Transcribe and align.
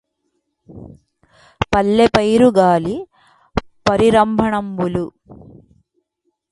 పల్లె 1.73 2.07
పైరుగాలి 2.17 2.95
పరిరంభణమ్ములు 3.89 5.05